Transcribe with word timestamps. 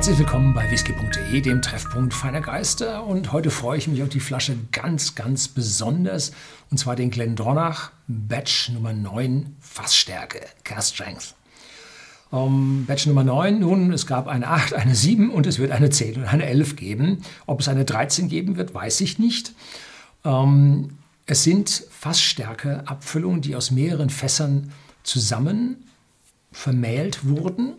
Herzlich 0.00 0.20
willkommen 0.20 0.54
bei 0.54 0.70
whisky.de, 0.70 1.42
dem 1.42 1.60
Treffpunkt 1.60 2.14
feiner 2.14 2.40
Geister. 2.40 3.04
Und 3.04 3.32
heute 3.32 3.50
freue 3.50 3.76
ich 3.76 3.86
mich 3.86 4.02
auf 4.02 4.08
die 4.08 4.18
Flasche 4.18 4.56
ganz, 4.72 5.14
ganz 5.14 5.46
besonders. 5.46 6.32
Und 6.70 6.78
zwar 6.78 6.96
den 6.96 7.10
Glendronach 7.10 7.90
Batch 8.08 8.70
Nummer 8.70 8.94
9 8.94 9.56
Fassstärke, 9.60 10.40
Cast 10.64 10.94
Strength. 10.94 11.34
Um, 12.30 12.86
Batch 12.86 13.04
Nummer 13.08 13.24
9, 13.24 13.58
nun, 13.58 13.92
es 13.92 14.06
gab 14.06 14.26
eine 14.26 14.48
8, 14.48 14.72
eine 14.72 14.94
7 14.94 15.28
und 15.28 15.46
es 15.46 15.58
wird 15.58 15.70
eine 15.70 15.90
10 15.90 16.16
und 16.16 16.24
eine 16.24 16.46
11 16.46 16.76
geben. 16.76 17.18
Ob 17.44 17.60
es 17.60 17.68
eine 17.68 17.84
13 17.84 18.30
geben 18.30 18.56
wird, 18.56 18.72
weiß 18.72 19.02
ich 19.02 19.18
nicht. 19.18 19.52
Um, 20.22 20.96
es 21.26 21.44
sind 21.44 21.84
Fassstärke-Abfüllungen, 21.90 23.42
die 23.42 23.54
aus 23.54 23.70
mehreren 23.70 24.08
Fässern 24.08 24.72
zusammen 25.02 25.76
vermählt 26.52 27.26
wurden 27.26 27.74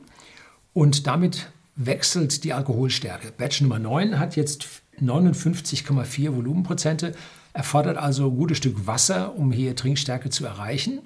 und 0.76 1.08
damit 1.08 1.52
wechselt 1.76 2.44
die 2.44 2.54
Alkoholstärke. 2.54 3.32
Batch 3.32 3.62
Nummer 3.62 3.80
9 3.80 4.20
hat 4.20 4.36
jetzt 4.36 4.68
59,4 5.00 6.36
Volumenprozente, 6.36 7.14
erfordert 7.54 7.98
also 7.98 8.30
ein 8.30 8.36
gutes 8.36 8.58
Stück 8.58 8.88
Wasser, 8.88 9.36
um 9.36 9.52
hier 9.52 9.76
Trinkstärke 9.76 10.30
zu 10.30 10.46
erreichen. 10.46 11.00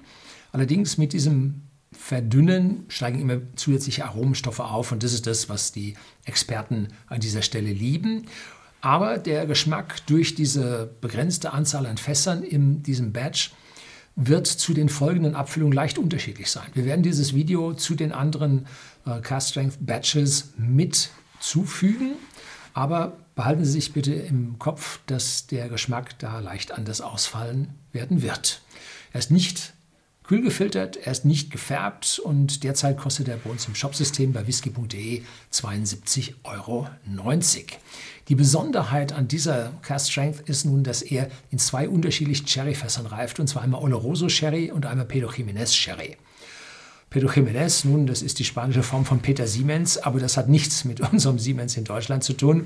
Allerdings 0.52 0.98
mit 0.98 1.14
diesem 1.14 1.62
Verdünnen 1.92 2.86
steigen 2.88 3.22
immer 3.22 3.42
zusätzliche 3.56 4.06
Aromenstoffe 4.06 4.60
auf 4.60 4.92
und 4.92 5.04
das 5.04 5.14
ist 5.14 5.28
das, 5.28 5.50
was 5.50 5.72
die 5.72 5.96
Experten 6.26 6.90
an 7.08 7.20
dieser 7.20 7.42
Stelle 7.42 7.72
lieben. 7.72 8.26
Aber 8.82 9.18
der 9.18 9.46
Geschmack 9.48 10.06
durch 10.06 10.36
diese 10.36 10.94
begrenzte 11.02 11.54
Anzahl 11.54 11.86
an 11.86 11.98
Fässern 11.98 12.44
in 12.44 12.84
diesem 12.84 13.14
Batch 13.14 13.52
wird 14.16 14.48
zu 14.48 14.74
den 14.74 14.90
folgenden 14.90 15.36
Abfüllungen 15.36 15.74
leicht 15.74 15.98
unterschiedlich 15.98 16.50
sein. 16.50 16.68
Wir 16.74 16.86
werden 16.86 17.04
dieses 17.04 17.34
Video 17.34 17.74
zu 17.74 17.96
den 17.96 18.12
anderen 18.12 18.68
äh, 19.06 19.20
Cast 19.20 19.52
Strength 19.52 19.78
Batches 19.86 20.54
mit 20.58 21.10
zufügen, 21.40 22.14
aber 22.74 23.18
behalten 23.36 23.66
Sie 23.66 23.72
sich 23.72 23.94
bitte 23.94 24.14
im 24.14 24.58
Kopf, 24.58 25.00
dass 25.06 25.48
der 25.48 25.70
Geschmack 25.70 26.18
da 26.20 26.40
leicht 26.40 26.72
anders 26.72 27.02
ausfallen 27.02 27.70
werden 27.92 28.22
wird. 28.22 28.62
Er 29.12 29.20
ist 29.20 29.32
nicht 29.32 29.75
kühl 30.28 30.42
gefiltert, 30.42 30.98
er 30.98 31.12
ist 31.12 31.26
nicht 31.26 31.52
gefärbt 31.52 32.20
und 32.20 32.64
derzeit 32.64 32.98
kostet 32.98 33.28
er 33.28 33.38
bei 33.38 33.50
uns 33.50 33.68
im 33.68 33.76
Shopsystem 33.76 34.34
bei 34.34 34.48
whisky.de 34.48 35.22
72,90 35.54 36.34
Euro. 36.44 36.88
Die 38.28 38.36
Besonderheit 38.36 39.14
an 39.14 39.28
dieser 39.28 39.74
Cast 39.84 40.12
Strength 40.12 40.50
ist 40.50 40.66
nun, 40.66 40.84
dass 40.84 41.04
er 41.04 41.30
in 41.52 41.60
zwei 41.60 41.88
unterschiedlichen 41.88 42.48
Sherryfässern 42.48 43.06
reift, 43.06 43.40
und 43.40 43.48
zwar 43.48 43.62
einmal 43.62 43.82
Oloroso 43.82 44.30
Sherry 44.30 44.72
und 44.72 44.86
einmal 44.86 45.06
Pedro 45.06 45.30
Jiménez 45.30 45.74
Sherry. 45.74 46.18
Pedro 47.12 47.30
Jiménez, 47.30 47.88
nun, 47.88 48.08
das 48.08 48.24
ist 48.24 48.40
die 48.40 48.44
spanische 48.44 48.84
Form 48.84 49.06
von 49.06 49.20
Peter 49.20 49.46
Siemens, 49.46 50.00
aber 50.00 50.20
das 50.20 50.38
hat 50.38 50.50
nichts 50.50 50.86
mit 50.86 51.00
unserem 51.12 51.38
Siemens 51.38 51.78
in 51.78 51.84
Deutschland 51.84 52.24
zu 52.24 52.34
tun 52.34 52.66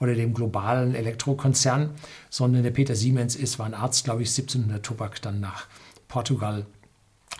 oder 0.00 0.14
dem 0.14 0.34
globalen 0.34 0.94
Elektrokonzern, 0.94 1.90
sondern 2.28 2.64
der 2.64 2.72
Peter 2.72 2.96
Siemens 2.96 3.36
ist, 3.36 3.60
war 3.60 3.66
ein 3.66 3.74
Arzt, 3.74 4.04
glaube 4.04 4.22
ich, 4.22 4.28
1700 4.30 4.84
Tobak 4.84 5.22
dann 5.22 5.40
nach 5.40 5.68
Portugal 6.08 6.66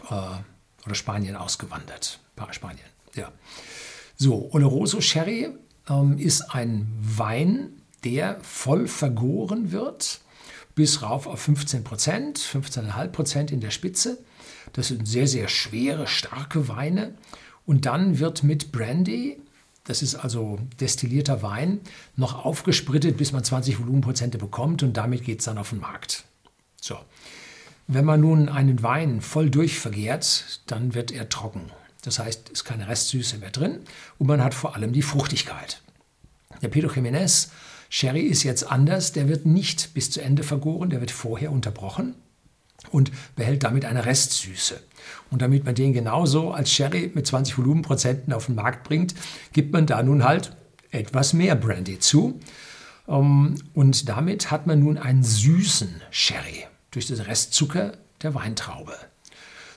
oder 0.04 0.94
Spanien 0.94 1.36
ausgewandert. 1.36 2.20
Spanien, 2.50 2.86
ja. 3.14 3.32
So, 4.16 4.50
Oloroso 4.52 5.00
Sherry 5.00 5.48
ähm, 5.88 6.18
ist 6.18 6.42
ein 6.54 6.86
Wein, 7.00 7.82
der 8.04 8.38
voll 8.42 8.88
vergoren 8.88 9.72
wird, 9.72 10.20
bis 10.74 11.02
rauf 11.02 11.26
auf 11.26 11.40
15 11.40 11.84
Prozent, 11.84 12.38
15,5 12.38 13.08
Prozent 13.08 13.50
in 13.50 13.60
der 13.60 13.70
Spitze. 13.70 14.18
Das 14.72 14.88
sind 14.88 15.06
sehr, 15.06 15.26
sehr 15.26 15.48
schwere, 15.48 16.06
starke 16.06 16.68
Weine. 16.68 17.14
Und 17.64 17.86
dann 17.86 18.18
wird 18.18 18.42
mit 18.42 18.72
Brandy, 18.72 19.40
das 19.84 20.02
ist 20.02 20.14
also 20.14 20.58
destillierter 20.80 21.42
Wein, 21.42 21.80
noch 22.16 22.44
aufgesprittet, 22.44 23.16
bis 23.16 23.32
man 23.32 23.44
20 23.44 23.80
Volumenprozente 23.80 24.38
bekommt 24.38 24.82
und 24.82 24.96
damit 24.96 25.24
geht 25.24 25.40
es 25.40 25.46
dann 25.46 25.58
auf 25.58 25.70
den 25.70 25.80
Markt. 25.80 26.24
So. 26.80 26.98
Wenn 27.88 28.04
man 28.04 28.20
nun 28.20 28.48
einen 28.48 28.82
Wein 28.82 29.20
voll 29.20 29.48
durchvergehrt, 29.48 30.60
dann 30.66 30.94
wird 30.94 31.12
er 31.12 31.28
trocken. 31.28 31.70
Das 32.02 32.18
heißt, 32.18 32.48
es 32.48 32.60
ist 32.60 32.64
keine 32.64 32.88
Restsüße 32.88 33.38
mehr 33.38 33.50
drin 33.50 33.80
und 34.18 34.26
man 34.26 34.42
hat 34.42 34.54
vor 34.54 34.74
allem 34.74 34.92
die 34.92 35.02
Fruchtigkeit. 35.02 35.82
Der 36.62 36.68
Pedro 36.68 36.90
Jiménez 36.90 37.48
Sherry 37.88 38.22
ist 38.22 38.42
jetzt 38.42 38.70
anders. 38.70 39.12
Der 39.12 39.28
wird 39.28 39.46
nicht 39.46 39.94
bis 39.94 40.10
zu 40.10 40.20
Ende 40.20 40.42
vergoren, 40.42 40.90
der 40.90 41.00
wird 41.00 41.12
vorher 41.12 41.52
unterbrochen 41.52 42.14
und 42.90 43.12
behält 43.36 43.62
damit 43.62 43.84
eine 43.84 44.04
Restsüße. 44.04 44.80
Und 45.30 45.42
damit 45.42 45.64
man 45.64 45.74
den 45.74 45.92
genauso 45.92 46.52
als 46.52 46.72
Sherry 46.72 47.12
mit 47.14 47.26
20 47.26 47.56
Volumenprozenten 47.56 48.32
auf 48.32 48.46
den 48.46 48.56
Markt 48.56 48.84
bringt, 48.84 49.14
gibt 49.52 49.72
man 49.72 49.86
da 49.86 50.02
nun 50.02 50.24
halt 50.24 50.56
etwas 50.90 51.32
mehr 51.32 51.54
Brandy 51.54 51.98
zu. 52.00 52.40
Ähm, 53.08 53.56
und 53.74 54.08
damit 54.08 54.50
hat 54.50 54.66
man 54.66 54.80
nun 54.80 54.98
einen 54.98 55.22
süßen 55.22 56.02
Sherry 56.10 56.66
durch 56.96 57.06
den 57.06 57.20
Restzucker 57.20 57.92
der 58.22 58.34
Weintraube. 58.34 58.94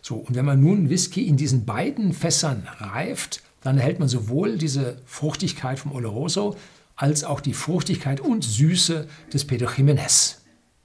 So, 0.02 0.16
und 0.16 0.36
wenn 0.36 0.46
man 0.46 0.62
nun 0.62 0.90
Whisky 0.90 1.28
in 1.28 1.36
diesen 1.36 1.66
beiden 1.66 2.14
Fässern 2.14 2.68
reift, 2.80 3.44
dann 3.62 3.78
erhält 3.78 4.00
man 4.00 4.08
sowohl 4.08 4.58
diese 4.58 5.02
Fruchtigkeit 5.06 5.80
vom 5.80 5.92
Oloroso 5.92 6.56
als 6.96 7.26
auch 7.26 7.42
die 7.42 7.54
Fruchtigkeit 7.54 8.22
und 8.22 8.44
Süße 8.44 9.08
des 9.34 9.46
Pedro 9.46 9.68
Jiménez. 9.68 10.38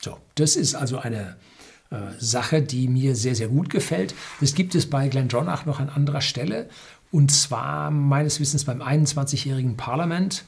So, 0.02 0.18
das 0.34 0.56
ist 0.56 0.74
also 0.74 0.98
eine 0.98 1.36
äh, 1.90 1.96
Sache, 2.18 2.62
die 2.62 2.88
mir 2.88 3.14
sehr, 3.14 3.36
sehr 3.36 3.48
gut 3.48 3.70
gefällt. 3.70 4.14
Das 4.40 4.54
gibt 4.54 4.74
es 4.74 4.90
bei 4.90 5.08
Glendronach 5.08 5.66
noch 5.66 5.78
an 5.78 5.88
anderer 5.88 6.20
Stelle 6.20 6.68
und 7.12 7.30
zwar 7.30 7.92
meines 7.92 8.40
Wissens 8.40 8.64
beim 8.64 8.82
21-jährigen 8.82 9.76
Parlament 9.76 10.44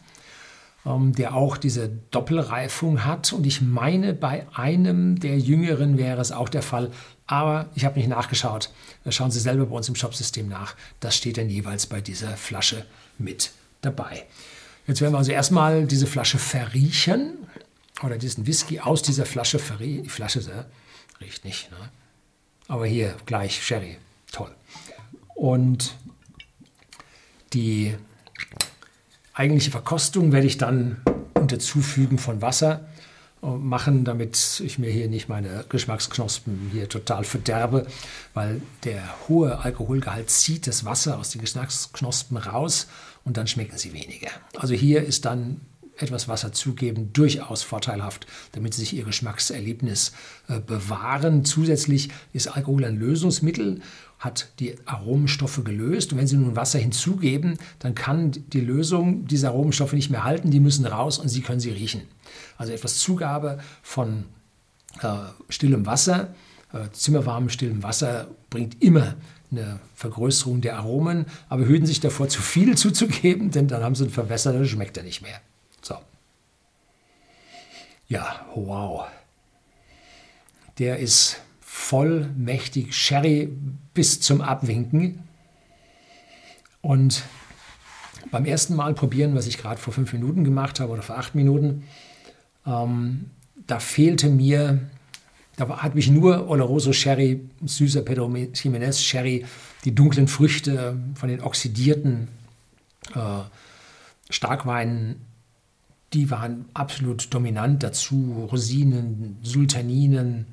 der 0.86 1.34
auch 1.34 1.56
diese 1.56 1.90
Doppelreifung 2.10 3.04
hat. 3.04 3.32
Und 3.32 3.44
ich 3.44 3.60
meine, 3.60 4.14
bei 4.14 4.46
einem 4.54 5.18
der 5.18 5.38
Jüngeren 5.38 5.98
wäre 5.98 6.20
es 6.20 6.30
auch 6.30 6.48
der 6.48 6.62
Fall. 6.62 6.92
Aber 7.26 7.68
ich 7.74 7.84
habe 7.84 7.98
nicht 7.98 8.08
nachgeschaut. 8.08 8.70
Schauen 9.08 9.32
Sie 9.32 9.40
selber 9.40 9.66
bei 9.66 9.76
uns 9.76 9.88
im 9.88 9.96
Shopsystem 9.96 10.48
nach. 10.48 10.76
Das 11.00 11.16
steht 11.16 11.38
dann 11.38 11.48
jeweils 11.48 11.86
bei 11.86 12.00
dieser 12.00 12.36
Flasche 12.36 12.86
mit 13.18 13.50
dabei. 13.80 14.24
Jetzt 14.86 15.00
werden 15.00 15.14
wir 15.14 15.18
also 15.18 15.32
erstmal 15.32 15.86
diese 15.86 16.06
Flasche 16.06 16.38
verriechen 16.38 17.34
oder 18.04 18.16
diesen 18.16 18.46
Whisky 18.46 18.78
aus 18.78 19.02
dieser 19.02 19.26
Flasche 19.26 19.58
verriechen. 19.58 20.04
Die 20.04 20.08
Flasche 20.08 20.40
äh, 20.40 21.24
riecht 21.24 21.44
nicht. 21.44 21.70
Ne? 21.72 21.78
Aber 22.68 22.86
hier 22.86 23.16
gleich 23.26 23.60
Sherry. 23.64 23.96
Toll. 24.30 24.54
Und 25.34 25.96
die 27.52 27.94
eigentliche 29.36 29.70
Verkostung 29.70 30.32
werde 30.32 30.46
ich 30.46 30.58
dann 30.58 31.00
unter 31.34 31.58
Zufügen 31.58 32.18
von 32.18 32.42
Wasser 32.42 32.86
äh, 33.42 33.46
machen, 33.46 34.04
damit 34.04 34.60
ich 34.64 34.78
mir 34.78 34.90
hier 34.90 35.08
nicht 35.08 35.28
meine 35.28 35.64
Geschmacksknospen 35.68 36.70
hier 36.72 36.88
total 36.88 37.24
verderbe, 37.24 37.86
weil 38.34 38.62
der 38.84 39.02
hohe 39.28 39.58
Alkoholgehalt 39.58 40.30
zieht 40.30 40.66
das 40.66 40.84
Wasser 40.84 41.18
aus 41.18 41.30
den 41.30 41.42
Geschmacksknospen 41.42 42.38
raus 42.38 42.88
und 43.24 43.36
dann 43.36 43.46
schmecken 43.46 43.76
sie 43.76 43.92
weniger. 43.92 44.30
Also 44.56 44.74
hier 44.74 45.04
ist 45.04 45.26
dann 45.26 45.60
etwas 45.98 46.28
Wasser 46.28 46.52
zugeben 46.52 47.12
durchaus 47.12 47.62
vorteilhaft, 47.62 48.26
damit 48.52 48.74
sie 48.74 48.80
sich 48.80 48.96
ihr 48.96 49.04
Geschmackserlebnis 49.04 50.12
äh, 50.48 50.60
bewahren. 50.60 51.44
Zusätzlich 51.44 52.10
ist 52.32 52.48
Alkohol 52.48 52.84
ein 52.84 52.98
Lösungsmittel, 52.98 53.80
hat 54.18 54.48
die 54.60 54.76
Aromenstoffe 54.86 55.62
gelöst 55.64 56.12
und 56.12 56.18
wenn 56.18 56.26
Sie 56.26 56.36
nun 56.36 56.56
Wasser 56.56 56.78
hinzugeben, 56.78 57.58
dann 57.78 57.94
kann 57.94 58.32
die 58.32 58.60
Lösung 58.60 59.26
diese 59.26 59.48
Aromenstoffe 59.48 59.92
nicht 59.92 60.10
mehr 60.10 60.24
halten, 60.24 60.50
die 60.50 60.60
müssen 60.60 60.86
raus 60.86 61.18
und 61.18 61.28
Sie 61.28 61.42
können 61.42 61.60
sie 61.60 61.70
riechen. 61.70 62.02
Also 62.56 62.72
etwas 62.72 62.98
Zugabe 62.98 63.58
von 63.82 64.24
äh, 65.02 65.08
stillem 65.50 65.84
Wasser, 65.84 66.34
äh, 66.72 66.90
zimmerwarmem 66.92 67.50
stillem 67.50 67.82
Wasser 67.82 68.28
bringt 68.48 68.82
immer 68.82 69.16
eine 69.50 69.80
Vergrößerung 69.94 70.60
der 70.60 70.76
Aromen, 70.78 71.26
aber 71.48 71.66
hüten 71.66 71.86
sich 71.86 72.00
davor, 72.00 72.28
zu 72.28 72.40
viel 72.40 72.76
zuzugeben, 72.78 73.50
denn 73.50 73.68
dann 73.68 73.82
haben 73.82 73.94
sie 73.94 74.04
einen 74.04 74.12
Verwässer, 74.12 74.52
dann 74.52 74.66
schmeckt 74.66 74.96
er 74.96 75.02
nicht 75.02 75.22
mehr. 75.22 75.40
So. 75.86 75.98
Ja, 78.08 78.44
wow. 78.56 79.06
Der 80.78 80.98
ist 80.98 81.40
vollmächtig 81.60 82.92
Sherry 82.92 83.52
bis 83.94 84.20
zum 84.20 84.40
Abwinken. 84.40 85.22
Und 86.82 87.22
beim 88.32 88.46
ersten 88.46 88.74
Mal 88.74 88.94
probieren, 88.94 89.36
was 89.36 89.46
ich 89.46 89.58
gerade 89.58 89.80
vor 89.80 89.92
fünf 89.92 90.12
Minuten 90.12 90.42
gemacht 90.42 90.80
habe 90.80 90.92
oder 90.92 91.02
vor 91.02 91.18
acht 91.18 91.36
Minuten, 91.36 91.84
ähm, 92.66 93.30
da 93.68 93.78
fehlte 93.78 94.28
mir, 94.28 94.80
da 95.56 95.68
hat 95.82 95.94
mich 95.94 96.08
nur 96.08 96.48
Oloroso 96.48 96.92
Sherry, 96.92 97.48
süßer 97.64 98.02
Pedro 98.02 98.26
Jiménez 98.26 99.00
Sherry, 99.00 99.44
die 99.84 99.94
dunklen 99.94 100.26
Früchte 100.26 100.98
von 101.14 101.28
den 101.28 101.42
oxidierten 101.42 102.26
äh, 103.14 103.42
Starkweinen 104.30 105.24
die 106.12 106.30
waren 106.30 106.66
absolut 106.74 107.32
dominant 107.34 107.82
dazu. 107.82 108.48
Rosinen, 108.50 109.38
Sultaninen. 109.42 110.46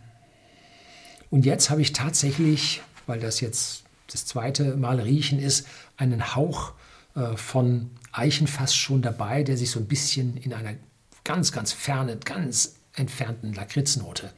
Und 1.30 1.46
jetzt 1.46 1.70
habe 1.70 1.82
ich 1.82 1.94
tatsächlich, 1.94 2.82
weil 3.06 3.20
das 3.20 3.40
jetzt 3.40 3.84
das 4.08 4.26
zweite 4.26 4.76
Mal 4.76 5.00
riechen 5.00 5.40
ist, 5.40 5.68
einen 5.98 6.36
Hauch 6.36 6.74
äh, 7.16 7.36
von 7.38 7.92
Eichenfass 8.12 8.76
schon 8.76 9.02
dabei, 9.02 9.44
der 9.44 9.58
sich 9.58 9.72
so 9.72 9.80
ein 9.80 9.88
bisschen 9.88 10.38
in 10.38 10.54
einer 10.54 10.76
ganz, 11.24 11.52
ganz 11.52 11.72
fernen, 11.72 12.20
ganz 12.20 12.76
entfernten 12.96 13.54
Lakritznote 13.54 14.32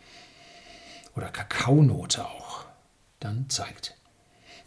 oder 1.15 1.29
Kakaonote 1.29 2.25
auch 2.25 2.65
dann 3.19 3.49
zeigt. 3.49 3.95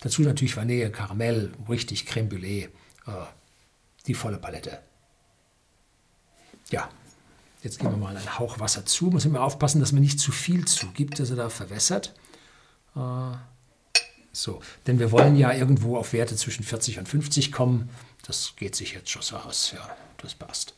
Dazu 0.00 0.22
natürlich 0.22 0.56
Vanille, 0.56 0.90
Karamell, 0.90 1.52
richtig 1.68 2.06
Creme 2.06 2.28
Brûlée, 2.28 2.64
äh, 3.06 3.26
die 4.06 4.14
volle 4.14 4.38
Palette. 4.38 4.80
Ja, 6.70 6.88
jetzt 7.62 7.78
geben 7.78 7.92
wir 7.92 7.96
mal 7.98 8.16
einen 8.16 8.38
Hauch 8.38 8.60
Wasser 8.60 8.84
zu. 8.84 9.06
Muss 9.06 9.24
immer 9.24 9.42
aufpassen, 9.42 9.80
dass 9.80 9.92
man 9.92 10.02
nicht 10.02 10.20
zu 10.20 10.32
viel 10.32 10.66
zugibt, 10.66 11.18
dass 11.18 11.30
er 11.30 11.36
da 11.36 11.48
verwässert. 11.48 12.14
Äh, 12.94 13.00
so, 14.32 14.60
denn 14.86 14.98
wir 14.98 15.10
wollen 15.10 15.36
ja 15.36 15.52
irgendwo 15.52 15.96
auf 15.96 16.12
Werte 16.12 16.36
zwischen 16.36 16.64
40 16.64 16.98
und 16.98 17.08
50 17.08 17.50
kommen. 17.52 17.90
Das 18.26 18.54
geht 18.56 18.76
sich 18.76 18.92
jetzt 18.92 19.10
schon 19.10 19.22
so 19.22 19.36
aus. 19.36 19.72
Ja, 19.72 19.96
das 20.18 20.34
passt. 20.34 20.74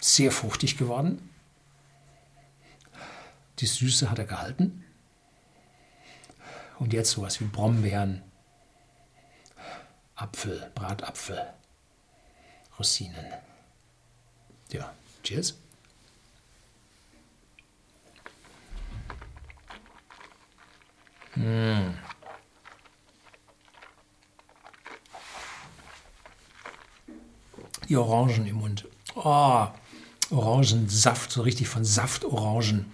Sehr 0.00 0.32
fruchtig 0.32 0.78
geworden. 0.78 1.30
Die 3.58 3.66
Süße 3.66 4.10
hat 4.10 4.18
er 4.18 4.24
gehalten. 4.24 4.84
Und 6.78 6.92
jetzt 6.92 7.10
sowas 7.10 7.40
wie 7.40 7.44
Brombeeren, 7.44 8.22
Apfel, 10.16 10.72
Bratapfel, 10.74 11.46
Rosinen. 12.82 13.26
Ja, 14.72 14.92
cheers. 15.22 15.54
Mmh. 21.36 21.94
Die 27.88 27.96
Orangen 27.96 28.46
im 28.46 28.56
Mund. 28.56 28.88
Oh, 29.14 29.68
Orangensaft, 30.30 31.30
so 31.30 31.42
richtig 31.42 31.68
von 31.68 31.84
Saftorangen. 31.84 32.90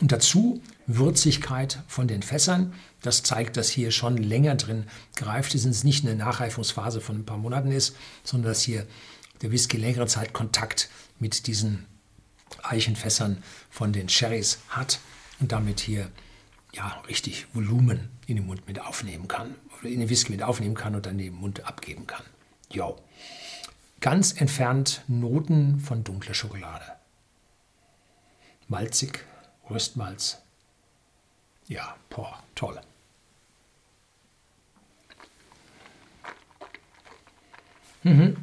Und 0.00 0.12
dazu 0.12 0.62
Würzigkeit 0.86 1.82
von 1.88 2.06
den 2.06 2.22
Fässern. 2.22 2.74
Das 3.02 3.22
zeigt, 3.22 3.56
dass 3.56 3.68
hier 3.68 3.90
schon 3.90 4.16
länger 4.16 4.54
drin 4.54 4.84
greift 5.16 5.54
ist, 5.54 5.64
es 5.64 5.84
nicht 5.84 6.04
eine 6.04 6.16
Nachreifungsphase 6.16 7.00
von 7.00 7.16
ein 7.16 7.26
paar 7.26 7.38
Monaten 7.38 7.70
ist, 7.70 7.96
sondern 8.22 8.50
dass 8.50 8.62
hier 8.62 8.86
der 9.42 9.50
Whisky 9.50 9.76
längere 9.76 10.06
Zeit 10.06 10.32
Kontakt 10.32 10.88
mit 11.18 11.46
diesen 11.46 11.86
Eichenfässern 12.62 13.42
von 13.70 13.92
den 13.92 14.08
Sherrys 14.08 14.58
hat 14.68 15.00
und 15.40 15.52
damit 15.52 15.80
hier 15.80 16.10
ja, 16.72 17.02
richtig 17.08 17.46
Volumen 17.54 18.10
in 18.26 18.36
den 18.36 18.46
Mund 18.46 18.66
mit 18.66 18.80
aufnehmen 18.80 19.28
kann, 19.28 19.54
oder 19.78 19.90
in 19.90 20.00
den 20.00 20.08
Whisky 20.08 20.32
mit 20.32 20.42
aufnehmen 20.42 20.74
kann 20.74 20.94
und 20.94 21.06
dann 21.06 21.18
den 21.18 21.34
Mund 21.34 21.64
abgeben 21.64 22.06
kann. 22.06 22.22
Jo. 22.70 22.96
Ganz 24.00 24.38
entfernt 24.40 25.02
Noten 25.08 25.80
von 25.80 26.04
dunkler 26.04 26.34
Schokolade. 26.34 26.84
Malzig, 28.68 29.24
Röstmalz. 29.70 30.38
Ja, 31.68 31.96
boah, 32.10 32.42
toll. 32.54 32.80
Mhm. 38.02 38.36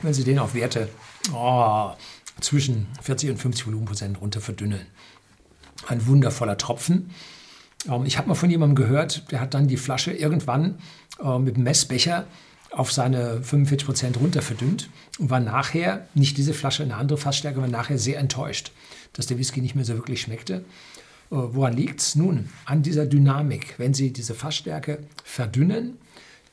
Wenn 0.00 0.14
Sie 0.14 0.24
den 0.24 0.38
auf 0.38 0.54
Werte 0.54 0.88
oh, 1.34 1.92
zwischen 2.40 2.88
40 3.02 3.30
und 3.30 3.36
50 3.36 3.66
Volumenprozent 3.66 4.20
runter 4.20 4.40
verdünnen. 4.40 4.86
Ein 5.86 6.06
wundervoller 6.06 6.56
Tropfen. 6.56 7.10
Ähm, 7.88 8.06
ich 8.06 8.18
habe 8.18 8.28
mal 8.28 8.34
von 8.34 8.50
jemandem 8.50 8.76
gehört, 8.76 9.30
der 9.30 9.40
hat 9.40 9.54
dann 9.54 9.68
die 9.68 9.76
Flasche 9.76 10.12
irgendwann 10.12 10.78
äh, 11.22 11.38
mit 11.38 11.56
dem 11.56 11.64
Messbecher 11.64 12.26
auf 12.72 12.90
seine 12.90 13.42
45 13.42 13.86
Prozent 13.86 14.16
runter 14.18 14.42
verdünnt 14.42 14.88
und 15.18 15.30
war 15.30 15.40
nachher, 15.40 16.08
nicht 16.14 16.38
diese 16.38 16.54
Flasche, 16.54 16.82
eine 16.82 16.96
andere 16.96 17.18
Fassstärke, 17.18 17.60
war 17.60 17.68
nachher 17.68 17.98
sehr 17.98 18.18
enttäuscht, 18.18 18.72
dass 19.12 19.26
der 19.26 19.38
Whisky 19.38 19.60
nicht 19.60 19.74
mehr 19.74 19.84
so 19.84 19.94
wirklich 19.94 20.22
schmeckte. 20.22 20.64
Äh, 21.30 21.36
woran 21.36 21.74
liegt 21.74 22.00
es? 22.00 22.14
Nun, 22.14 22.48
an 22.64 22.82
dieser 22.82 23.06
Dynamik. 23.06 23.74
Wenn 23.78 23.94
Sie 23.94 24.12
diese 24.12 24.34
Fassstärke 24.34 24.98
verdünnen, 25.24 25.98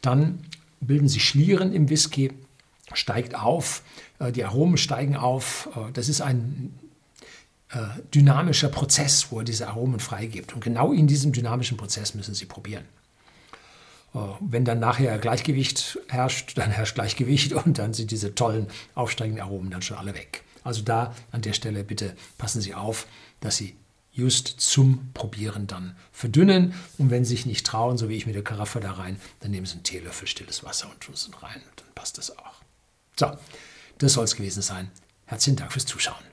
dann 0.02 0.40
bilden 0.82 1.10
sich 1.10 1.26
Schlieren 1.26 1.74
im 1.74 1.90
Whisky, 1.90 2.32
steigt 2.94 3.36
auf, 3.36 3.84
äh, 4.20 4.32
die 4.32 4.44
Aromen 4.44 4.78
steigen 4.78 5.16
auf. 5.16 5.70
Äh, 5.76 5.92
das 5.94 6.10
ist 6.10 6.22
ein 6.22 6.74
dynamischer 8.16 8.70
Prozess, 8.70 9.28
wo 9.30 9.38
er 9.38 9.46
diese 9.46 9.68
Aromen 9.68 10.00
freigibt. 10.00 10.56
Und 10.56 10.64
genau 10.64 10.92
in 10.92 11.06
diesem 11.06 11.34
dynamischen 11.34 11.78
Prozess 11.78 12.16
müssen 12.16 12.34
Sie 12.34 12.46
probieren. 12.46 12.84
Wenn 14.40 14.66
dann 14.66 14.80
nachher 14.80 15.18
Gleichgewicht 15.20 16.00
herrscht, 16.08 16.58
dann 16.58 16.72
herrscht 16.72 16.96
Gleichgewicht 16.96 17.54
und 17.54 17.78
dann 17.78 17.94
sind 17.94 18.12
diese 18.12 18.34
tollen 18.34 18.68
aufsteigenden 18.96 19.44
Aromen 19.44 19.70
dann 19.70 19.82
schon 19.82 19.98
alle 19.98 20.14
weg. 20.16 20.44
Also 20.64 20.82
da 20.82 21.16
an 21.32 21.42
der 21.42 21.54
Stelle 21.54 21.84
bitte 21.84 22.16
passen 22.38 22.62
Sie 22.62 22.74
auf, 22.74 23.08
dass 23.40 23.58
Sie 23.58 23.76
just 24.12 24.60
zum 24.60 25.12
Probieren 25.14 25.68
dann 25.68 25.96
verdünnen. 26.12 26.74
Und 26.98 27.10
wenn 27.12 27.24
Sie 27.24 27.36
sich 27.36 27.46
nicht 27.46 27.66
trauen, 27.66 27.98
so 27.98 28.10
wie 28.10 28.16
ich 28.16 28.26
mit 28.26 28.36
der 28.36 28.44
Karaffe 28.44 28.80
da 28.80 28.94
rein, 28.94 29.20
dann 29.40 29.52
nehmen 29.52 29.66
Sie 29.66 29.74
einen 29.74 29.84
Teelöffel 29.84 30.28
stilles 30.28 30.64
Wasser 30.64 30.90
und 30.90 31.00
tun 31.02 31.14
es 31.14 31.30
rein. 31.42 31.62
Dann 31.76 31.88
passt 31.96 32.18
das 32.18 32.38
auch. 32.38 32.56
So, 33.18 33.32
das 34.00 34.14
soll 34.14 34.26
es 34.26 34.36
gewesen 34.36 34.62
sein. 34.62 34.90
Herzlichen 35.26 35.58
Dank 35.58 35.72
fürs 35.72 35.86
Zuschauen. 35.86 36.24